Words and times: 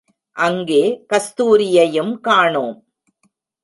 அங்கே 0.35 0.81
கஸ்தூரியையும் 1.09 2.13
காணோம்! 2.19 2.75